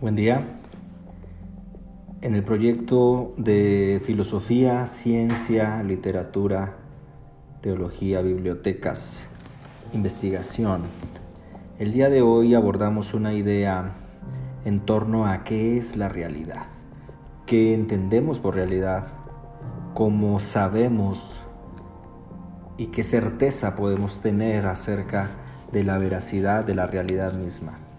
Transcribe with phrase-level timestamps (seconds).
[0.00, 0.46] Buen día.
[2.22, 6.78] En el proyecto de filosofía, ciencia, literatura,
[7.60, 9.28] teología, bibliotecas,
[9.92, 10.84] investigación,
[11.78, 13.92] el día de hoy abordamos una idea
[14.64, 16.62] en torno a qué es la realidad,
[17.44, 19.08] qué entendemos por realidad,
[19.92, 21.44] cómo sabemos
[22.78, 25.28] y qué certeza podemos tener acerca
[25.72, 27.89] de la veracidad de la realidad misma.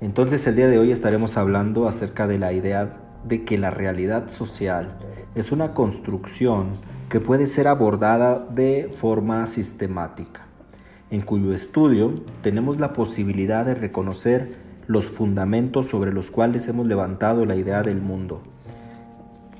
[0.00, 4.28] Entonces el día de hoy estaremos hablando acerca de la idea de que la realidad
[4.28, 4.98] social
[5.34, 6.76] es una construcción
[7.08, 10.46] que puede ser abordada de forma sistemática,
[11.10, 17.46] en cuyo estudio tenemos la posibilidad de reconocer los fundamentos sobre los cuales hemos levantado
[17.46, 18.42] la idea del mundo.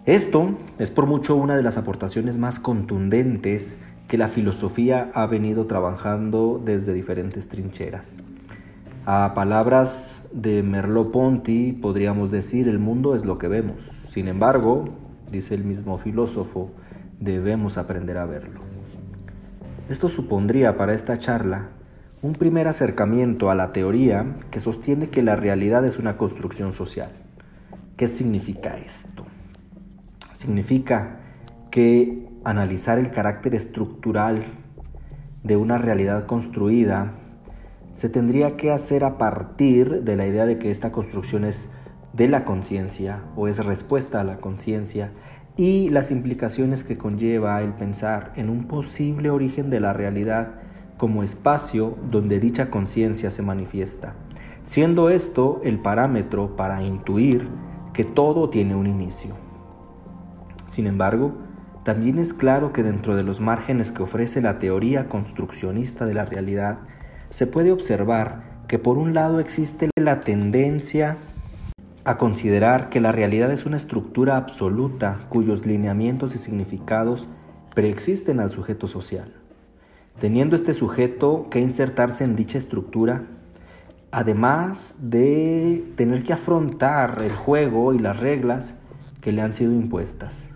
[0.05, 5.67] Esto es por mucho una de las aportaciones más contundentes que la filosofía ha venido
[5.67, 8.23] trabajando desde diferentes trincheras.
[9.09, 13.89] A palabras de Merleau-Ponty podríamos decir el mundo es lo que vemos.
[14.09, 14.87] Sin embargo,
[15.31, 16.73] dice el mismo filósofo,
[17.21, 18.63] debemos aprender a verlo.
[19.89, 21.69] Esto supondría para esta charla
[22.21, 27.13] un primer acercamiento a la teoría que sostiene que la realidad es una construcción social.
[27.97, 29.25] ¿Qué significa esto?
[30.33, 31.21] Significa
[31.71, 34.43] que analizar el carácter estructural
[35.45, 37.13] de una realidad construida
[37.97, 41.71] se tendría que hacer a partir de la idea de que esta construcción es
[42.13, 45.13] de la conciencia o es respuesta a la conciencia
[45.57, 50.57] y las implicaciones que conlleva el pensar en un posible origen de la realidad
[50.99, 54.15] como espacio donde dicha conciencia se manifiesta,
[54.63, 57.49] siendo esto el parámetro para intuir
[57.95, 59.33] que todo tiene un inicio.
[60.67, 61.33] Sin embargo,
[61.83, 66.27] también es claro que dentro de los márgenes que ofrece la teoría construccionista de la
[66.27, 66.81] realidad,
[67.31, 71.19] se puede observar que por un lado existe la tendencia
[72.05, 77.27] a considerar que la realidad es una estructura absoluta cuyos lineamientos y significados
[77.75, 79.33] preexisten al sujeto social.
[80.21, 83.25] Teniendo este sujeto que insertarse en dicha estructura,
[84.13, 88.77] además de tener que afrontar el juego y las reglas
[89.21, 90.49] que le han sido impuestas.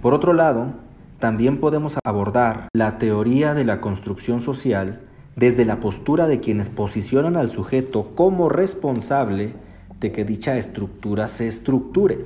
[0.00, 0.74] Por otro lado,
[1.18, 5.07] también podemos abordar la teoría de la construcción social
[5.38, 9.54] desde la postura de quienes posicionan al sujeto como responsable
[10.00, 12.24] de que dicha estructura se estructure,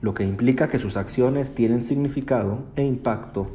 [0.00, 3.46] lo que implica que sus acciones tienen significado e impacto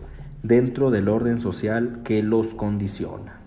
[0.43, 3.41] dentro del orden social que los condiciona.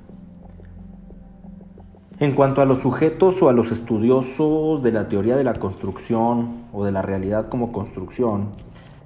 [2.18, 6.64] En cuanto a los sujetos o a los estudiosos de la teoría de la construcción
[6.74, 8.50] o de la realidad como construcción,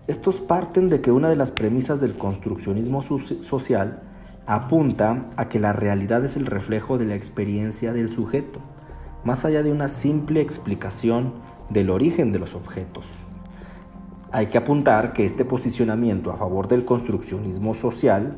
[0.08, 4.00] estos parten de que una de las premisas del construccionismo social
[4.46, 8.60] apunta a que la realidad es el reflejo de la experiencia del sujeto,
[9.24, 11.34] más allá de una simple explicación
[11.70, 13.06] del origen de los objetos.
[14.32, 18.36] Hay que apuntar que este posicionamiento a favor del construccionismo social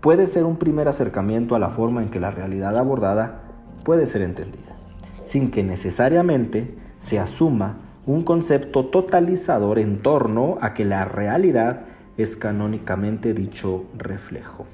[0.00, 3.42] puede ser un primer acercamiento a la forma en que la realidad abordada
[3.84, 4.76] puede ser entendida,
[5.20, 11.86] sin que necesariamente se asuma un concepto totalizador en torno a que la realidad
[12.16, 14.66] es canónicamente dicho reflejo.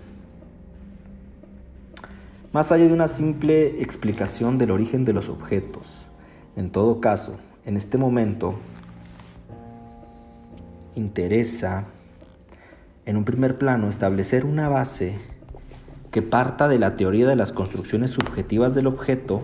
[2.53, 5.87] Más allá de una simple explicación del origen de los objetos,
[6.55, 8.57] en todo caso, en este momento,
[10.95, 11.87] interesa,
[13.07, 15.19] en un primer plano, establecer una base
[16.11, 19.43] que parta de la teoría de las construcciones subjetivas del objeto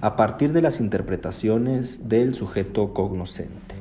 [0.00, 3.76] a partir de las interpretaciones del sujeto cognoscente.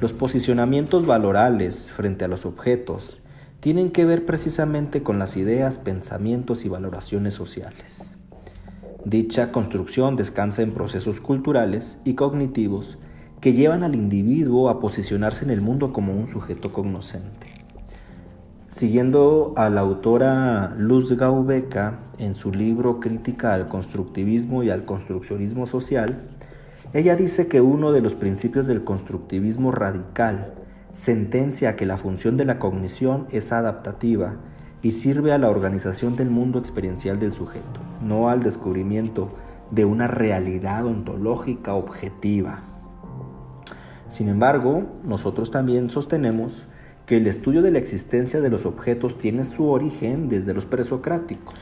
[0.00, 3.20] Los posicionamientos valorales frente a los objetos
[3.66, 8.12] tienen que ver precisamente con las ideas, pensamientos y valoraciones sociales.
[9.04, 12.96] Dicha construcción descansa en procesos culturales y cognitivos
[13.40, 17.48] que llevan al individuo a posicionarse en el mundo como un sujeto cognoscente.
[18.70, 25.66] Siguiendo a la autora Luz Gaubeca en su libro Crítica al constructivismo y al construccionismo
[25.66, 26.22] social,
[26.92, 30.54] ella dice que uno de los principios del constructivismo radical
[30.96, 34.36] sentencia que la función de la cognición es adaptativa
[34.80, 39.28] y sirve a la organización del mundo experiencial del sujeto, no al descubrimiento
[39.70, 42.62] de una realidad ontológica objetiva.
[44.08, 46.66] Sin embargo, nosotros también sostenemos
[47.04, 51.58] que el estudio de la existencia de los objetos tiene su origen desde los presocráticos.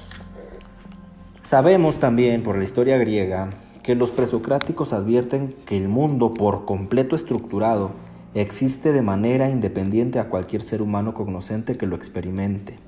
[1.42, 3.50] Sabemos también por la historia griega
[3.82, 10.28] que los presocráticos advierten que el mundo por completo estructurado existe de manera independiente a
[10.28, 12.78] cualquier ser humano cognoscente que lo experimente.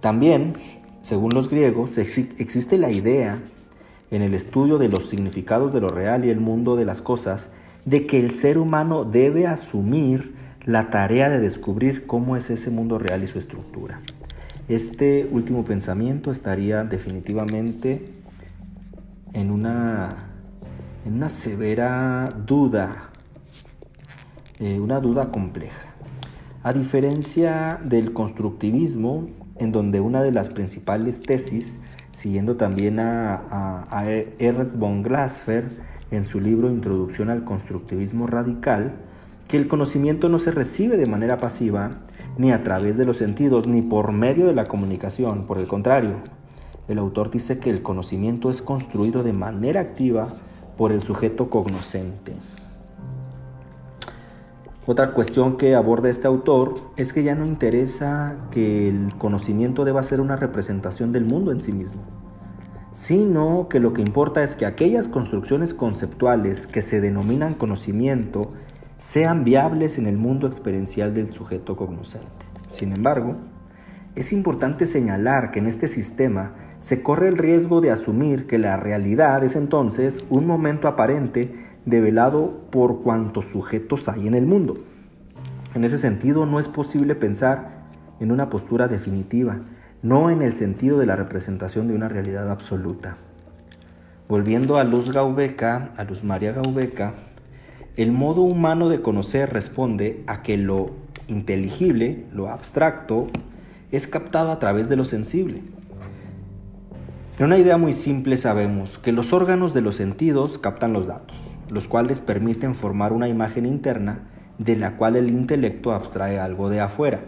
[0.00, 0.54] También,
[1.02, 3.40] según los griegos, existe la idea
[4.10, 7.50] en el estudio de los significados de lo real y el mundo de las cosas,
[7.84, 10.34] de que el ser humano debe asumir
[10.64, 14.00] la tarea de descubrir cómo es ese mundo real y su estructura.
[14.68, 18.12] Este último pensamiento estaría definitivamente
[19.32, 20.28] en una,
[21.04, 23.09] en una severa duda,
[24.60, 25.94] eh, una duda compleja.
[26.62, 31.78] A diferencia del constructivismo, en donde una de las principales tesis,
[32.12, 35.70] siguiendo también a, a Ernst von Glasfer
[36.10, 38.92] en su libro Introducción al Constructivismo Radical,
[39.48, 42.02] que el conocimiento no se recibe de manera pasiva,
[42.36, 45.46] ni a través de los sentidos, ni por medio de la comunicación.
[45.46, 46.16] Por el contrario,
[46.86, 50.28] el autor dice que el conocimiento es construido de manera activa
[50.76, 52.34] por el sujeto cognoscente.
[54.90, 60.02] Otra cuestión que aborda este autor es que ya no interesa que el conocimiento deba
[60.02, 62.02] ser una representación del mundo en sí mismo,
[62.90, 68.50] sino que lo que importa es que aquellas construcciones conceptuales que se denominan conocimiento
[68.98, 72.26] sean viables en el mundo experiencial del sujeto cognoscente.
[72.70, 73.36] Sin embargo,
[74.16, 78.76] es importante señalar que en este sistema se corre el riesgo de asumir que la
[78.76, 84.78] realidad es entonces un momento aparente develado por cuantos sujetos hay en el mundo.
[85.74, 87.80] En ese sentido, no es posible pensar
[88.20, 89.60] en una postura definitiva,
[90.02, 93.16] no en el sentido de la representación de una realidad absoluta.
[94.28, 97.14] Volviendo a Luz Gaubeca, a Luz María Gaubeca,
[97.96, 100.92] el modo humano de conocer responde a que lo
[101.28, 103.28] inteligible, lo abstracto,
[103.90, 105.62] es captado a través de lo sensible.
[107.38, 111.36] En una idea muy simple sabemos que los órganos de los sentidos captan los datos,
[111.70, 114.20] los cuales permiten formar una imagen interna
[114.58, 117.20] de la cual el intelecto abstrae algo de afuera.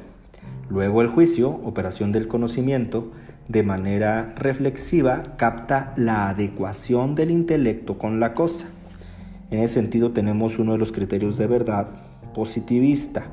[0.69, 3.13] Luego el juicio, operación del conocimiento,
[3.49, 8.67] de manera reflexiva capta la adecuación del intelecto con la cosa.
[9.51, 11.89] En ese sentido tenemos uno de los criterios de verdad
[12.35, 13.25] positivista.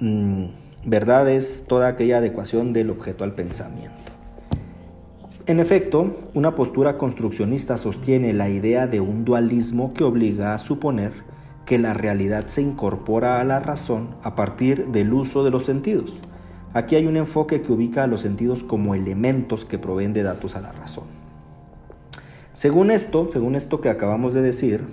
[0.00, 0.46] Mm,
[0.84, 4.03] verdad es toda aquella adecuación del objeto al pensamiento.
[5.46, 11.12] En efecto, una postura construccionista sostiene la idea de un dualismo que obliga a suponer
[11.66, 16.14] que la realidad se incorpora a la razón a partir del uso de los sentidos.
[16.72, 20.56] Aquí hay un enfoque que ubica a los sentidos como elementos que proveen de datos
[20.56, 21.04] a la razón.
[22.54, 24.84] Según esto, según esto que acabamos de decir,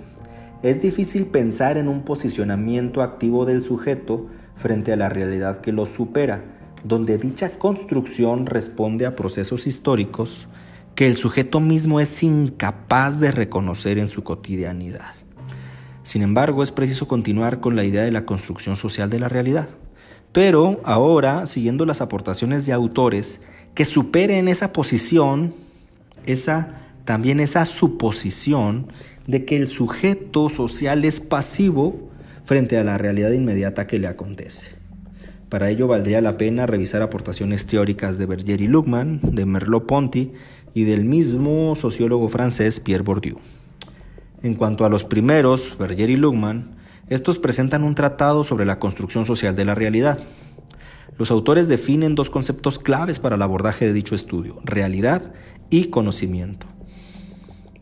[0.62, 4.26] es difícil pensar en un posicionamiento activo del sujeto
[4.56, 6.42] frente a la realidad que lo supera,
[6.84, 10.48] donde dicha construcción responde a procesos históricos
[10.94, 15.14] que el sujeto mismo es incapaz de reconocer en su cotidianidad.
[16.02, 19.68] Sin embargo, es preciso continuar con la idea de la construcción social de la realidad,
[20.32, 23.40] pero ahora siguiendo las aportaciones de autores
[23.74, 25.54] que superen esa posición,
[26.26, 28.88] esa también esa suposición
[29.26, 32.10] de que el sujeto social es pasivo
[32.44, 34.81] frente a la realidad inmediata que le acontece.
[35.52, 40.32] Para ello valdría la pena revisar aportaciones teóricas de Berger y Luckman, de Merleau-Ponty
[40.72, 43.36] y del mismo sociólogo francés Pierre Bourdieu.
[44.42, 46.76] En cuanto a los primeros, Berger y Luckman,
[47.10, 50.18] estos presentan un tratado sobre la construcción social de la realidad.
[51.18, 55.34] Los autores definen dos conceptos claves para el abordaje de dicho estudio, realidad
[55.68, 56.66] y conocimiento.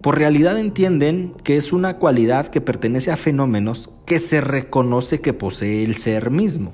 [0.00, 5.34] Por realidad entienden que es una cualidad que pertenece a fenómenos que se reconoce que
[5.34, 6.72] posee el ser mismo,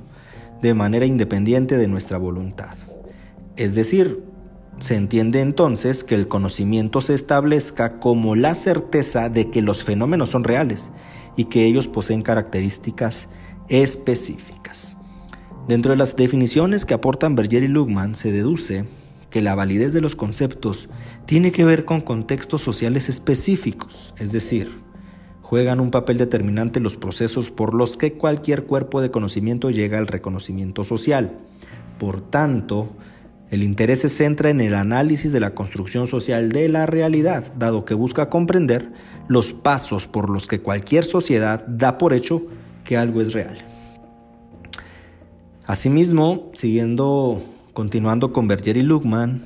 [0.63, 2.75] de manera independiente de nuestra voluntad.
[3.57, 4.23] Es decir,
[4.81, 10.31] se entiende entonces que el conocimiento se establezca como la certeza de que los fenómenos
[10.31, 10.91] son reales
[11.37, 13.29] y que ellos poseen características
[13.69, 14.99] específicas.
[15.67, 18.85] Dentro de las definiciones que aportan Berger y Lugman se deduce
[19.31, 20.89] que la validez de los conceptos
[21.27, 24.86] tiene que ver con contextos sociales específicos, es decir,
[25.47, 30.09] juegan un papel determinante los procesos por los que cualquier cuerpo de conocimiento llega al
[30.09, 31.37] reconocimiento social.
[32.01, 32.97] Por tanto,
[33.51, 37.85] el interés se centra en el análisis de la construcción social de la realidad, dado
[37.85, 38.91] que busca comprender
[39.29, 42.43] los pasos por los que cualquier sociedad da por hecho
[42.83, 43.59] que algo es real.
[45.65, 47.41] Asimismo, siguiendo
[47.73, 49.45] Continuando con Berger y Luckman,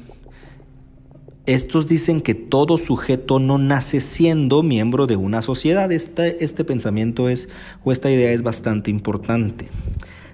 [1.55, 5.91] estos dicen que todo sujeto no nace siendo miembro de una sociedad.
[5.91, 7.49] Este, este pensamiento es,
[7.83, 9.67] o esta idea es bastante importante.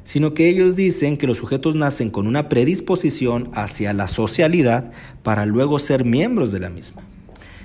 [0.05, 4.93] Sino que ellos dicen que los sujetos nacen con una predisposición hacia la socialidad
[5.23, 7.03] para luego ser miembros de la misma.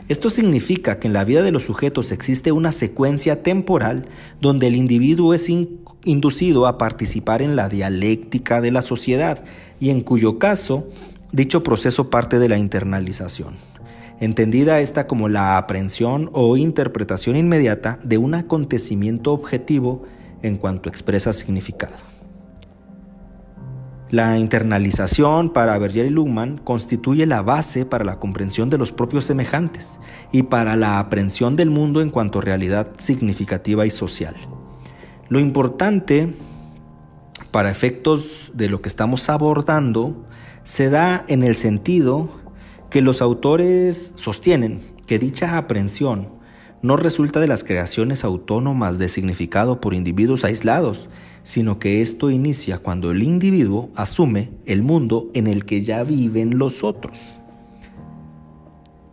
[0.08, 4.08] Esto significa que en la vida de los sujetos existe una secuencia temporal
[4.40, 5.50] donde el individuo es
[6.04, 9.44] inducido a participar en la dialéctica de la sociedad
[9.80, 10.88] y en cuyo caso
[11.32, 13.56] dicho proceso parte de la internalización.
[14.20, 20.04] entendida esta como la aprehensión o interpretación inmediata de un acontecimiento objetivo
[20.44, 21.96] en cuanto expresa significado.
[24.12, 29.26] La internalización para Berger y Luhmann constituye la base para la comprensión de los propios
[29.26, 30.00] semejantes
[30.32, 34.36] y para la aprehensión del mundo en cuanto a realidad significativa y social.
[35.30, 36.32] Lo importante
[37.52, 40.28] para efectos de lo que estamos abordando
[40.64, 42.30] se da en el sentido
[42.90, 46.30] que los autores sostienen que dicha aprehensión
[46.82, 51.10] no resulta de las creaciones autónomas de significado por individuos aislados,
[51.44, 56.58] sino que esto inicia cuando el individuo asume el mundo en el que ya viven
[56.58, 57.38] los otros.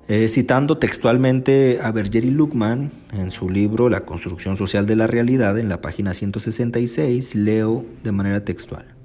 [0.09, 5.07] Eh, citando textualmente a Berger y Luckman en su libro La construcción social de la
[5.07, 8.98] realidad, en la página 166, leo de manera textual.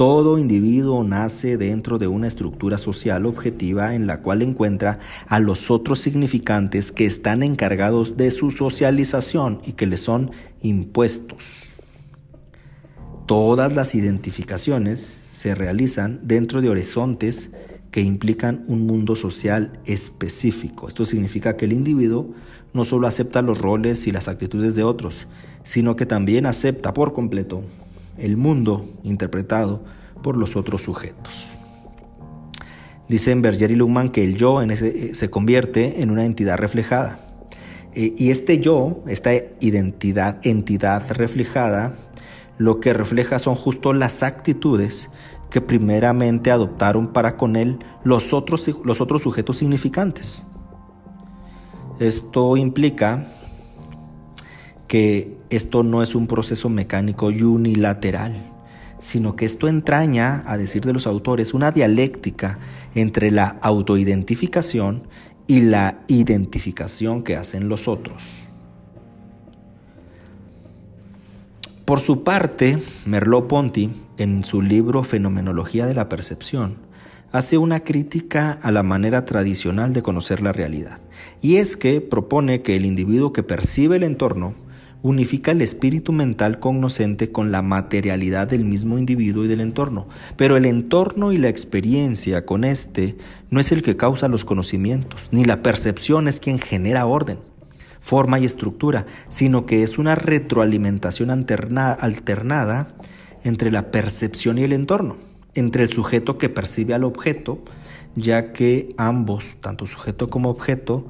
[0.00, 5.70] Todo individuo nace dentro de una estructura social objetiva en la cual encuentra a los
[5.70, 10.30] otros significantes que están encargados de su socialización y que le son
[10.62, 11.74] impuestos.
[13.26, 17.50] Todas las identificaciones se realizan dentro de horizontes
[17.90, 20.88] que implican un mundo social específico.
[20.88, 22.30] Esto significa que el individuo
[22.72, 25.26] no solo acepta los roles y las actitudes de otros,
[25.62, 27.64] sino que también acepta por completo
[28.20, 29.82] el mundo interpretado
[30.22, 31.48] por los otros sujetos.
[33.08, 37.18] Dicen Berger y Luhmann que el yo en ese, se convierte en una entidad reflejada.
[37.92, 41.96] Eh, y este yo, esta identidad, entidad reflejada,
[42.56, 45.10] lo que refleja son justo las actitudes
[45.50, 50.44] que primeramente adoptaron para con él los otros, los otros sujetos significantes.
[51.98, 53.26] Esto implica
[54.90, 58.50] que esto no es un proceso mecánico y unilateral,
[58.98, 62.58] sino que esto entraña, a decir de los autores, una dialéctica
[62.96, 65.04] entre la autoidentificación
[65.46, 68.48] y la identificación que hacen los otros.
[71.84, 76.78] Por su parte, Merleau-Ponty, en su libro Fenomenología de la Percepción,
[77.30, 80.98] hace una crítica a la manera tradicional de conocer la realidad,
[81.40, 84.68] y es que propone que el individuo que percibe el entorno
[85.02, 90.56] unifica el espíritu mental cognoscente con la materialidad del mismo individuo y del entorno, pero
[90.56, 93.16] el entorno y la experiencia con este
[93.50, 97.38] no es el que causa los conocimientos, ni la percepción es quien genera orden
[98.00, 102.94] forma y estructura, sino que es una retroalimentación alternada
[103.44, 105.18] entre la percepción y el entorno,
[105.54, 107.62] entre el sujeto que percibe al objeto,
[108.16, 111.06] ya que ambos, tanto sujeto como objeto,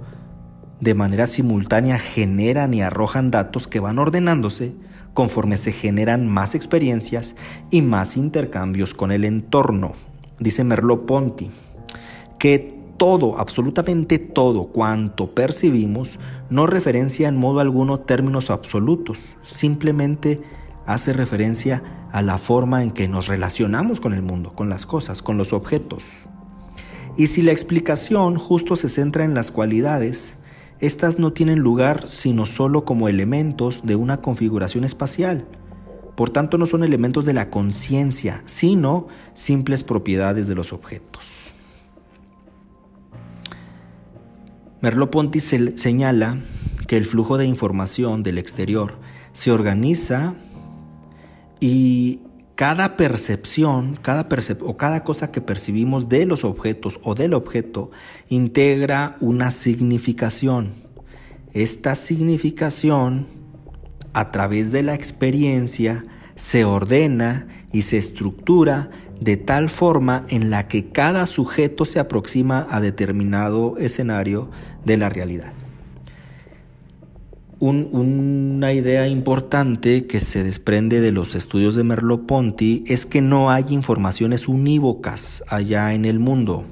[0.81, 4.73] de manera simultánea generan y arrojan datos que van ordenándose
[5.15, 7.37] conforme se generan más experiencias
[7.71, 9.95] y más intercambios con el entorno.
[10.39, 11.51] Dice Merleau-Ponty
[12.39, 16.19] que todo, absolutamente todo cuanto percibimos,
[16.49, 20.41] no referencia en modo alguno términos absolutos, simplemente
[20.87, 21.83] hace referencia
[22.13, 25.53] a la forma en que nos relacionamos con el mundo, con las cosas, con los
[25.53, 26.03] objetos.
[27.17, 30.37] Y si la explicación justo se centra en las cualidades,
[30.81, 35.47] estas no tienen lugar sino solo como elementos de una configuración espacial.
[36.17, 41.53] Por tanto, no son elementos de la conciencia, sino simples propiedades de los objetos.
[44.81, 46.39] Merleau-Ponty señala
[46.87, 48.99] que el flujo de información del exterior
[49.33, 50.35] se organiza
[51.61, 52.21] y
[52.61, 54.29] cada percepción, cada
[54.61, 57.91] o cada cosa que percibimos de los objetos o del objeto
[58.29, 60.75] integra una significación.
[61.55, 63.29] Esta significación,
[64.13, 70.69] a través de la experiencia, se ordena y se estructura de tal forma en la
[70.69, 74.51] que cada sujeto se aproxima a determinado escenario
[74.85, 75.55] de la realidad.
[77.61, 83.67] Una idea importante que se desprende de los estudios de Merleau-Ponty es que no hay
[83.69, 86.65] informaciones unívocas allá en el mundo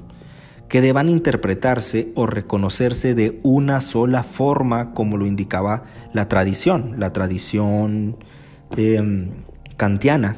[0.67, 7.13] que deban interpretarse o reconocerse de una sola forma como lo indicaba la tradición, la
[7.13, 8.17] tradición
[8.75, 9.29] em,
[9.77, 10.35] kantiana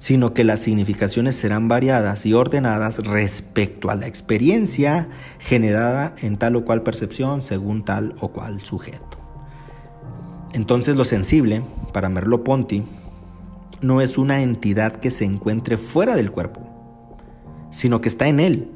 [0.00, 6.56] sino que las significaciones serán variadas y ordenadas respecto a la experiencia generada en tal
[6.56, 9.09] o cual percepción según tal o cual sujeto.
[10.52, 12.82] Entonces lo sensible, para Merleau-Ponty,
[13.82, 16.60] no es una entidad que se encuentre fuera del cuerpo,
[17.70, 18.68] sino que está en él,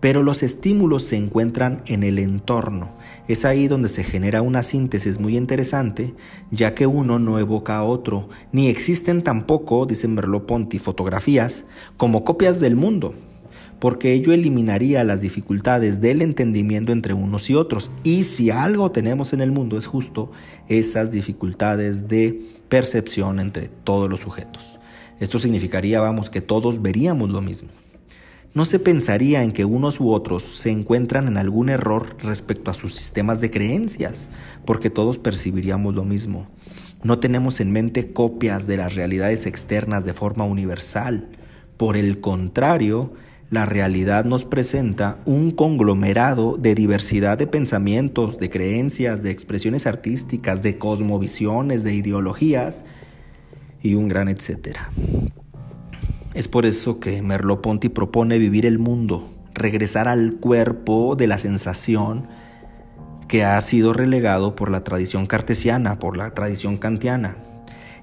[0.00, 2.90] pero los estímulos se encuentran en el entorno.
[3.28, 6.14] Es ahí donde se genera una síntesis muy interesante,
[6.50, 11.64] ya que uno no evoca a otro, ni existen tampoco, dice Merleau-Ponty, fotografías
[11.96, 13.14] como copias del mundo,
[13.80, 17.90] porque ello eliminaría las dificultades del entendimiento entre unos y otros.
[18.04, 20.30] Y si algo tenemos en el mundo es justo
[20.68, 24.78] esas dificultades de percepción entre todos los sujetos.
[25.18, 27.70] Esto significaría, vamos, que todos veríamos lo mismo.
[28.52, 32.74] No se pensaría en que unos u otros se encuentran en algún error respecto a
[32.74, 34.28] sus sistemas de creencias,
[34.64, 36.48] porque todos percibiríamos lo mismo.
[37.02, 41.28] No tenemos en mente copias de las realidades externas de forma universal.
[41.76, 43.12] Por el contrario,
[43.50, 50.62] la realidad nos presenta un conglomerado de diversidad de pensamientos, de creencias, de expresiones artísticas,
[50.62, 52.84] de cosmovisiones, de ideologías
[53.82, 54.90] y un gran etcétera.
[56.32, 62.28] Es por eso que Merleau-Ponty propone vivir el mundo, regresar al cuerpo de la sensación
[63.26, 67.36] que ha sido relegado por la tradición cartesiana, por la tradición kantiana.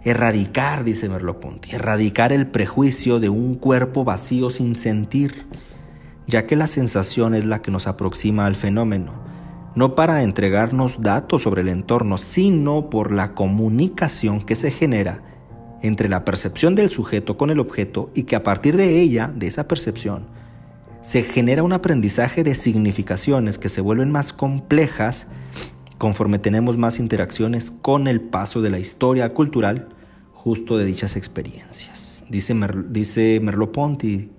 [0.07, 5.45] Erradicar, dice Merleau-Ponty, erradicar el prejuicio de un cuerpo vacío sin sentir,
[6.27, 9.21] ya que la sensación es la que nos aproxima al fenómeno,
[9.75, 15.23] no para entregarnos datos sobre el entorno, sino por la comunicación que se genera
[15.81, 19.47] entre la percepción del sujeto con el objeto y que a partir de ella, de
[19.47, 20.27] esa percepción,
[21.01, 25.27] se genera un aprendizaje de significaciones que se vuelven más complejas
[25.97, 29.89] conforme tenemos más interacciones con el paso de la historia cultural
[30.47, 32.23] justo de dichas experiencias.
[32.29, 32.55] Dice,
[32.89, 34.29] dice Merleau-Ponty,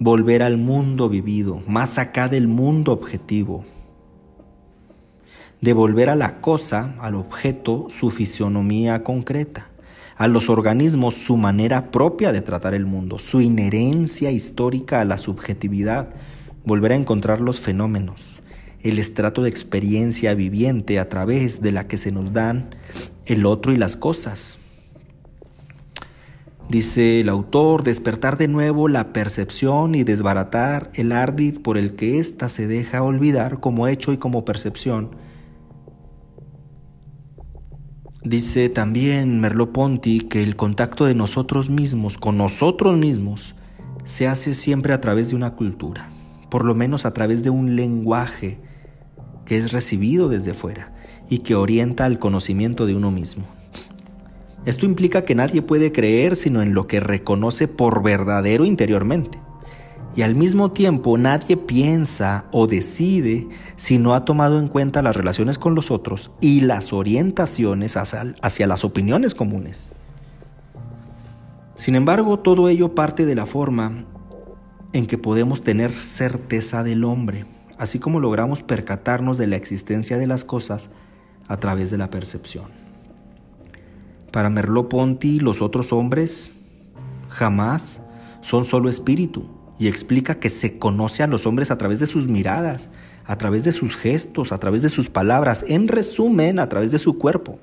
[0.00, 3.64] volver al mundo vivido, más acá del mundo objetivo,
[5.60, 9.70] devolver a la cosa, al objeto, su fisionomía concreta,
[10.16, 15.18] a los organismos su manera propia de tratar el mundo, su inherencia histórica a la
[15.18, 16.08] subjetividad,
[16.64, 18.42] volver a encontrar los fenómenos,
[18.82, 22.70] el estrato de experiencia viviente a través de la que se nos dan
[23.26, 24.58] el otro y las cosas.
[26.68, 32.18] Dice el autor, despertar de nuevo la percepción y desbaratar el ardid por el que
[32.18, 35.10] ésta se deja olvidar como hecho y como percepción.
[38.24, 43.54] Dice también Merleau-Ponty que el contacto de nosotros mismos con nosotros mismos
[44.02, 46.08] se hace siempre a través de una cultura,
[46.50, 48.58] por lo menos a través de un lenguaje
[49.44, 50.92] que es recibido desde fuera
[51.30, 53.55] y que orienta al conocimiento de uno mismo.
[54.66, 59.38] Esto implica que nadie puede creer sino en lo que reconoce por verdadero interiormente.
[60.14, 65.16] Y al mismo tiempo nadie piensa o decide si no ha tomado en cuenta las
[65.16, 69.92] relaciones con los otros y las orientaciones hacia, hacia las opiniones comunes.
[71.74, 74.04] Sin embargo, todo ello parte de la forma
[74.92, 77.46] en que podemos tener certeza del hombre
[77.78, 80.90] así como logramos percatarnos de la existencia de las cosas
[81.48, 82.85] a través de la percepción.
[84.30, 86.52] Para Merleau-Ponty, los otros hombres
[87.28, 88.02] jamás
[88.40, 92.28] son solo espíritu y explica que se conoce a los hombres a través de sus
[92.28, 92.90] miradas,
[93.24, 96.98] a través de sus gestos, a través de sus palabras, en resumen, a través de
[96.98, 97.58] su cuerpo.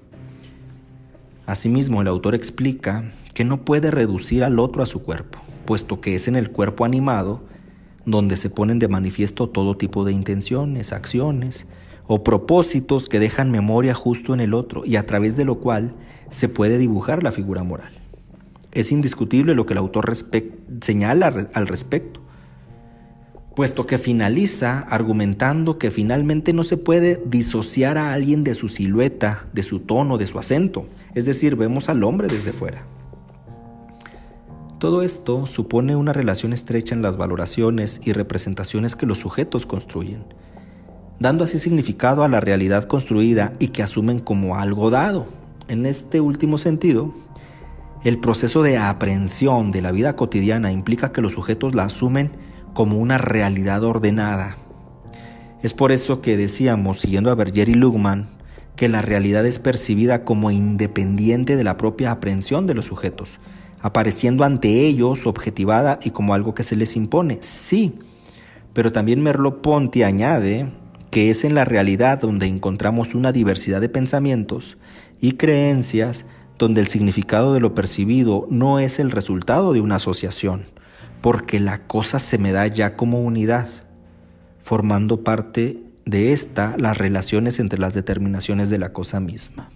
[1.46, 6.16] Asimismo, el autor explica que no puede reducir al otro a su cuerpo, puesto que
[6.16, 7.42] es en el cuerpo animado
[8.06, 11.68] donde se ponen de manifiesto todo tipo de intenciones, acciones
[12.06, 15.96] o propósitos que dejan memoria justo en el otro y a través de lo cual
[16.34, 17.94] se puede dibujar la figura moral.
[18.72, 20.12] Es indiscutible lo que el autor
[20.82, 22.22] señala al respecto,
[23.56, 29.46] puesto que finaliza argumentando que finalmente no se puede disociar a alguien de su silueta,
[29.54, 32.88] de su tono, de su acento, es decir, vemos al hombre desde fuera.
[34.80, 40.26] Todo esto supone una relación estrecha en las valoraciones y representaciones que los sujetos construyen,
[41.20, 45.43] dando así significado a la realidad construida y que asumen como algo dado.
[45.74, 47.16] En este último sentido,
[48.04, 52.30] el proceso de aprehensión de la vida cotidiana implica que los sujetos la asumen
[52.76, 54.56] como una realidad ordenada.
[55.64, 58.28] Es por eso que decíamos, siguiendo a Berger y Lugman,
[58.76, 63.40] que la realidad es percibida como independiente de la propia aprehensión de los sujetos,
[63.82, 67.40] apareciendo ante ellos objetivada y como algo que se les impone.
[67.42, 67.98] Sí,
[68.74, 70.72] pero también Merleau-Ponty añade
[71.10, 74.78] que es en la realidad donde encontramos una diversidad de pensamientos
[75.24, 76.26] y creencias
[76.60, 80.66] donde el significado de lo percibido no es el resultado de una asociación,
[81.22, 83.70] porque la cosa se me da ya como unidad,
[84.60, 89.70] formando parte de esta las relaciones entre las determinaciones de la cosa misma.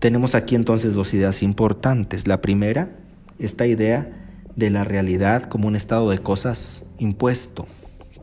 [0.00, 2.28] Tenemos aquí entonces dos ideas importantes.
[2.28, 2.90] La primera,
[3.38, 4.12] esta idea
[4.54, 7.68] de la realidad como un estado de cosas impuesto,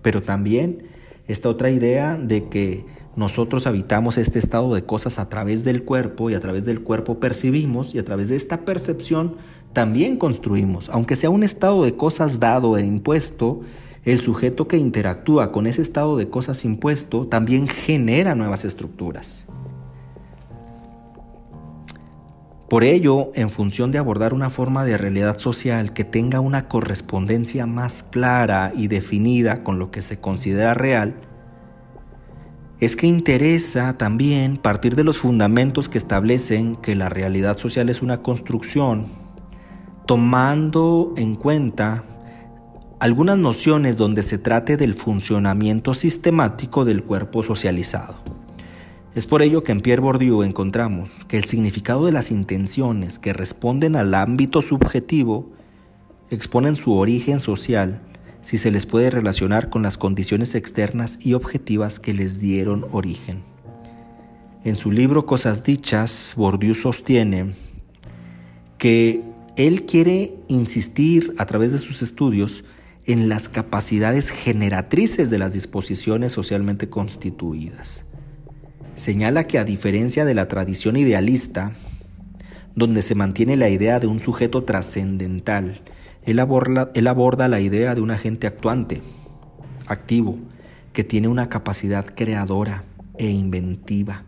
[0.03, 0.89] pero también
[1.27, 2.85] esta otra idea de que
[3.17, 7.19] nosotros habitamos este estado de cosas a través del cuerpo y a través del cuerpo
[7.19, 9.37] percibimos y a través de esta percepción
[9.73, 13.61] también construimos, aunque sea un estado de cosas dado e impuesto,
[14.05, 19.45] el sujeto que interactúa con ese estado de cosas impuesto también genera nuevas estructuras.
[22.69, 27.65] Por ello, en función de abordar una forma de realidad social que tenga una correspondencia
[27.65, 31.26] más clara y definida con lo que se considera real,
[32.79, 38.03] es que interesa también partir de los fundamentos que establecen que la realidad social es
[38.03, 39.07] una construcción,
[40.05, 42.03] tomando en cuenta
[42.99, 48.15] algunas nociones donde se trate del funcionamiento sistemático del cuerpo socializado.
[49.15, 53.33] Es por ello que en Pierre Bourdieu encontramos que el significado de las intenciones que
[53.33, 55.49] responden al ámbito subjetivo
[56.29, 58.01] exponen su origen social
[58.47, 63.43] si se les puede relacionar con las condiciones externas y objetivas que les dieron origen.
[64.63, 67.51] En su libro Cosas Dichas, Bourdieu sostiene
[68.77, 69.21] que
[69.57, 72.63] él quiere insistir a través de sus estudios
[73.05, 78.05] en las capacidades generatrices de las disposiciones socialmente constituidas.
[78.95, 81.73] Señala que a diferencia de la tradición idealista,
[82.75, 85.81] donde se mantiene la idea de un sujeto trascendental,
[86.27, 89.01] él aborda, la idea de un agente actuante,
[89.87, 90.37] activo,
[90.93, 92.83] que tiene una capacidad creadora
[93.17, 94.25] e inventiva.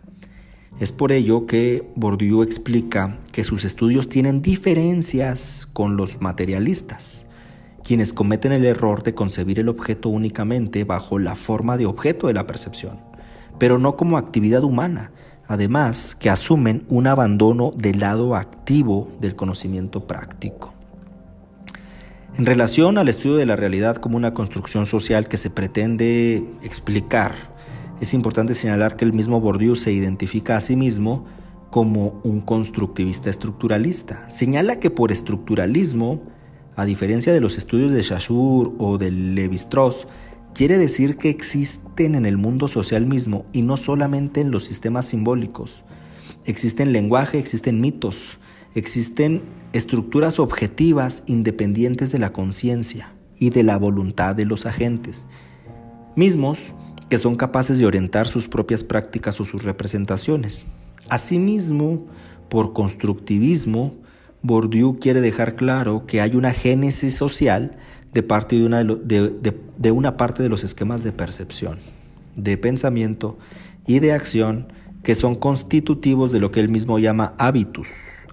[0.80, 7.28] Es por ello que Bourdieu explica que sus estudios tienen diferencias con los materialistas
[7.84, 12.34] quienes cometen el error de concebir el objeto únicamente bajo la forma de objeto de
[12.34, 13.00] la percepción,
[13.58, 15.12] pero no como actividad humana,
[15.48, 20.79] además que asumen un abandono del lado activo del conocimiento práctico.
[22.39, 27.36] En relación al estudio de la realidad como una construcción social que se pretende explicar,
[27.99, 31.25] es importante señalar que el mismo Bourdieu se identifica a sí mismo
[31.69, 34.30] como un constructivista estructuralista.
[34.30, 36.23] Señala que por estructuralismo
[36.78, 40.08] a diferencia de los estudios de Shashur o de Levi-Strauss,
[40.54, 45.06] quiere decir que existen en el mundo social mismo y no solamente en los sistemas
[45.08, 45.84] simbólicos.
[46.45, 48.38] Existen lenguaje, existen mitos,
[48.76, 49.42] existen
[49.74, 55.28] estructuras objetivas independientes de la conciencia y de la voluntad de los agentes,
[56.16, 56.74] mismos
[57.10, 60.64] que son capaces de orientar sus propias prácticas o sus representaciones.
[61.10, 62.06] Asimismo,
[62.50, 63.96] por constructivismo,
[64.42, 67.78] Bourdieu quiere dejar claro que hay una génesis social
[68.14, 71.80] de, parte de, una, de, una parte de los esquemas de percepción,
[72.36, 73.38] de pensamiento
[73.86, 74.72] y de acción
[75.04, 77.88] que son constitutivos de lo que él mismo llama hábitus.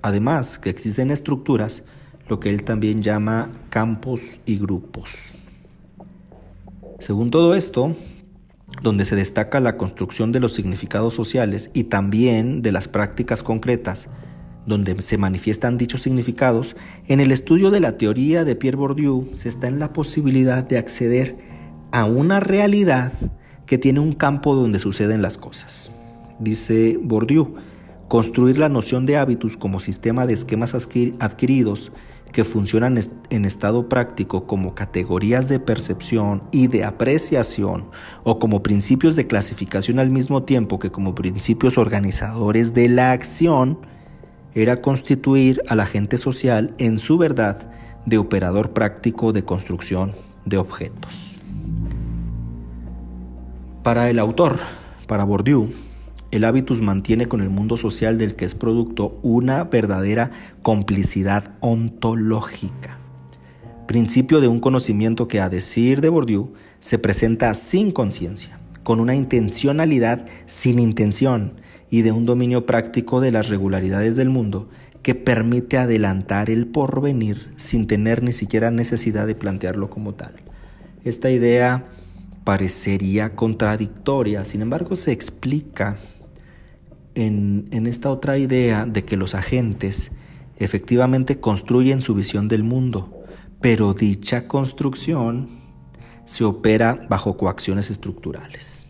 [0.06, 1.82] Además, que existen estructuras,
[2.28, 5.32] lo que él también llama campos y grupos.
[7.00, 7.92] Según todo esto,
[8.82, 14.10] donde se destaca la construcción de los significados sociales y también de las prácticas concretas,
[14.64, 16.76] donde se manifiestan dichos significados,
[17.08, 20.78] en el estudio de la teoría de Pierre Bourdieu se está en la posibilidad de
[20.78, 21.36] acceder
[21.90, 23.12] a una realidad
[23.66, 25.90] que tiene un campo donde suceden las cosas.
[26.38, 27.56] Dice Bourdieu,
[28.08, 31.92] construir la noción de hábitos como sistema de esquemas adquiridos
[32.32, 32.98] que funcionan
[33.30, 37.86] en estado práctico como categorías de percepción y de apreciación
[38.24, 43.78] o como principios de clasificación al mismo tiempo que como principios organizadores de la acción,
[44.54, 47.70] era constituir al agente social en su verdad
[48.06, 50.12] de operador práctico de construcción
[50.44, 51.38] de objetos.
[53.82, 54.58] Para el autor,
[55.06, 55.70] para Bourdieu,
[56.30, 60.30] el hábitus mantiene con el mundo social del que es producto una verdadera
[60.62, 62.98] complicidad ontológica,
[63.86, 69.14] principio de un conocimiento que a decir de Bourdieu se presenta sin conciencia, con una
[69.14, 71.54] intencionalidad sin intención,
[71.90, 74.68] y de un dominio práctico de las regularidades del mundo
[75.02, 80.34] que permite adelantar el porvenir sin tener ni siquiera necesidad de plantearlo como tal.
[81.04, 81.86] Esta idea
[82.42, 85.96] parecería contradictoria, sin embargo se explica
[87.16, 90.12] en, esta otra idea de que los agentes
[90.58, 93.24] efectivamente construyen su visión del mundo,
[93.60, 95.48] pero dicha construcción
[96.26, 98.86] se opera bajo coacciones estructurales.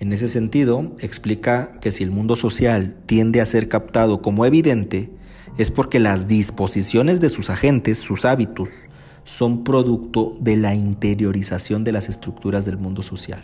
[0.00, 5.10] En ese sentido, explica que si el mundo social tiende a ser captado como evidente,
[5.58, 8.70] es porque las disposiciones de sus agentes, sus hábitos,
[9.24, 13.42] son producto de la interiorización de las estructuras del mundo social.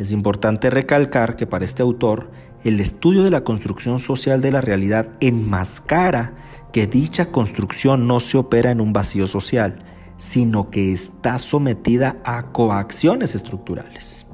[0.00, 2.30] Es importante recalcar que para este autor,
[2.64, 6.32] el estudio de la construcción social de la realidad enmascara
[6.72, 9.84] que dicha construcción no se opera en un vacío social,
[10.16, 14.24] sino que está sometida a coacciones estructurales.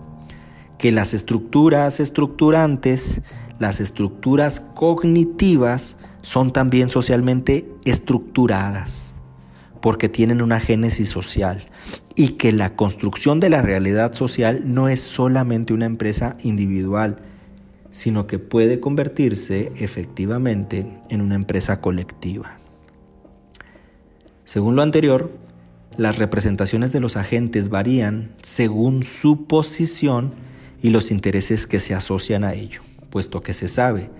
[0.79, 3.22] Que las estructuras estructurantes,
[3.59, 9.14] las estructuras cognitivas, son también socialmente estructuradas
[9.81, 11.66] porque tienen una génesis social
[12.16, 17.18] y que la construcción de la realidad social no es solamente una empresa individual,
[17.90, 22.57] sino que puede convertirse efectivamente en una empresa colectiva.
[24.44, 25.31] Según lo anterior,
[25.98, 30.35] las representaciones de los agentes varían según su posición
[30.83, 34.11] y los intereses que se asocian a ello, puesto que se sabe,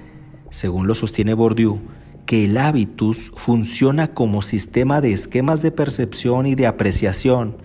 [0.51, 1.81] según lo sostiene Bourdieu,
[2.27, 7.57] que el hábitus funciona como sistema de esquemas de percepción y de apreciación,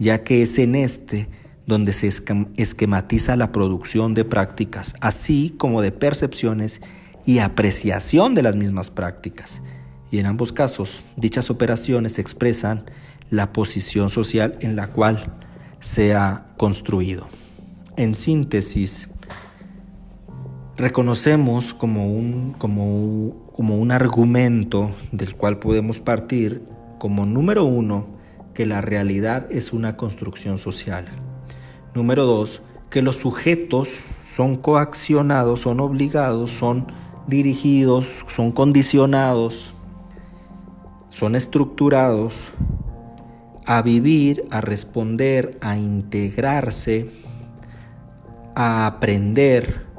[0.00, 1.28] ya que es en este
[1.66, 2.08] donde se
[2.56, 6.80] esquematiza la producción de prácticas, así como de percepciones
[7.24, 9.62] y apreciación de las mismas prácticas.
[10.10, 12.86] Y en ambos casos, dichas operaciones expresan
[13.30, 15.36] la posición social en la cual
[15.78, 17.28] se ha construido.
[17.96, 19.08] En síntesis,
[20.76, 26.62] reconocemos como un, como como un argumento del cual podemos partir
[26.98, 28.06] como número uno,
[28.54, 31.06] que la realidad es una construcción social.
[31.94, 33.88] Número dos, que los sujetos
[34.26, 36.86] son coaccionados, son obligados, son
[37.26, 39.72] dirigidos, son condicionados,
[41.08, 42.50] son estructurados
[43.66, 47.10] a vivir, a responder, a integrarse,
[48.54, 49.90] a aprender,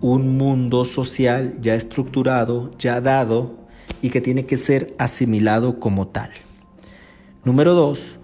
[0.00, 3.66] un mundo social ya estructurado, ya dado
[4.00, 6.30] y que tiene que ser asimilado como tal.
[7.48, 8.18] Número dos,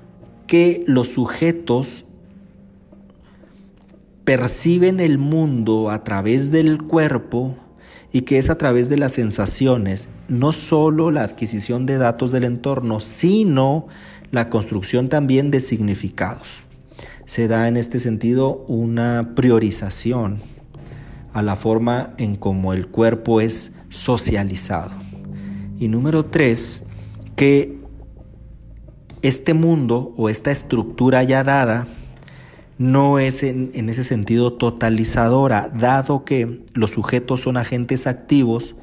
[0.47, 2.05] que los sujetos
[4.27, 7.57] perciben el mundo a través del cuerpo
[8.13, 12.45] y que es a través de las sensaciones, no solo la adquisición de datos del
[12.45, 13.87] entorno, sino
[14.31, 16.63] la construcción también de significados.
[17.25, 20.43] Se da en este sentido una priorización
[21.33, 24.93] a la forma en cómo el cuerpo es socializado.
[25.79, 26.83] Y número tres,
[27.37, 27.84] que
[29.25, 31.87] este mundo o esta estructura ya dada
[32.77, 38.75] no es en, ese sentido totalizadora, dado que los sujetos son agentes activos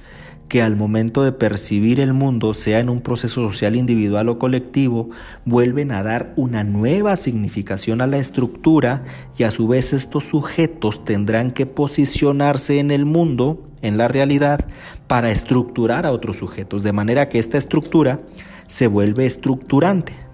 [0.48, 5.12] que al momento de percibir el mundo, sea en un proceso social individual o colectivo,
[5.46, 9.06] vuelven a dar una nueva significación a la estructura
[9.38, 14.66] y a su vez estos sujetos tendrán que posicionarse en el mundo, en la realidad,
[15.08, 18.22] para estructurar a otros sujetos, de manera que esta estructura
[18.66, 20.31] se vuelve estructurante.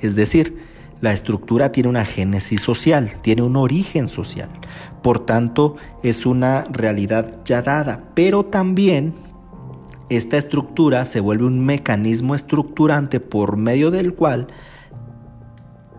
[0.00, 0.56] Es decir,
[1.00, 4.48] la estructura tiene una génesis social, tiene un origen social.
[5.02, 9.14] Por tanto, es una realidad ya dada, pero también
[10.10, 14.48] esta estructura se vuelve un mecanismo estructurante por medio del cual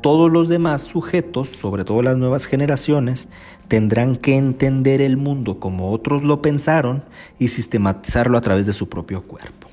[0.02, 3.28] todos los demás sujetos, sobre todo las nuevas generaciones,
[3.68, 7.04] tendrán que entender el mundo como otros lo pensaron
[7.38, 9.68] y sistematizarlo a través de su propio cuerpo.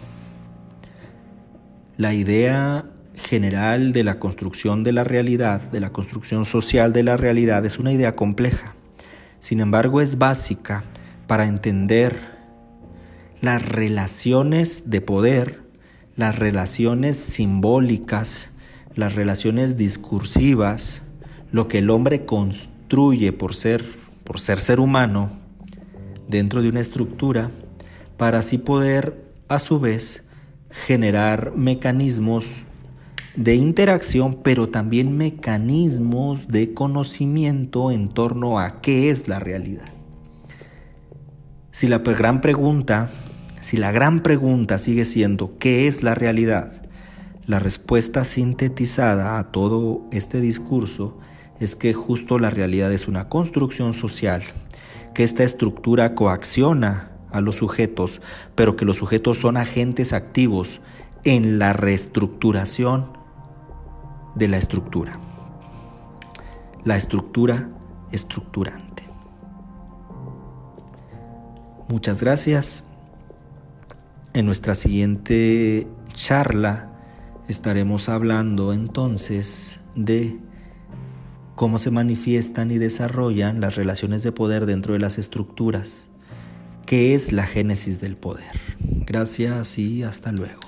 [1.96, 2.84] La idea
[3.16, 7.78] general de la construcción de la realidad, de la construcción social de la realidad, es
[7.78, 8.74] una idea compleja.
[9.40, 10.84] Sin embargo, es básica
[11.26, 12.14] para entender
[13.40, 15.60] las relaciones de poder,
[16.14, 18.50] las relaciones simbólicas,
[18.94, 21.02] las relaciones discursivas,
[21.52, 23.84] lo que el hombre construye por ser,
[24.24, 25.30] por ser ser humano
[26.28, 27.50] dentro de una estructura,
[28.16, 30.24] para así poder a su vez
[30.70, 32.64] generar mecanismos
[33.36, 39.88] de interacción, pero también mecanismos de conocimiento en torno a qué es la realidad.
[41.70, 43.10] Si la gran pregunta,
[43.60, 46.82] si la gran pregunta sigue siendo ¿qué es la realidad?
[47.46, 51.18] La respuesta sintetizada a todo este discurso
[51.60, 54.42] es que justo la realidad es una construcción social,
[55.14, 58.22] que esta estructura coacciona a los sujetos,
[58.54, 60.80] pero que los sujetos son agentes activos
[61.24, 63.15] en la reestructuración
[64.36, 65.18] de la estructura.
[66.84, 67.68] La estructura
[68.12, 69.02] estructurante.
[71.88, 72.84] Muchas gracias.
[74.34, 76.92] En nuestra siguiente charla
[77.48, 80.38] estaremos hablando entonces de
[81.54, 86.08] cómo se manifiestan y desarrollan las relaciones de poder dentro de las estructuras,
[86.84, 88.60] qué es la génesis del poder.
[88.78, 90.60] Gracias y hasta luego.